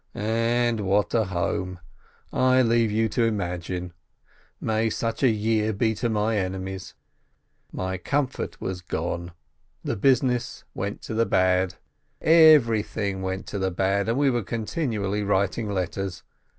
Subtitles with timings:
[0.15, 1.79] And what a home!
[2.33, 3.93] I leave you to imagine.
[4.59, 6.95] May such a year be to my enemies!
[7.71, 9.31] My comfort was gone,
[9.83, 11.75] the business went to the bad.
[12.19, 16.23] Everything went to the bad, and we were continually writing letters.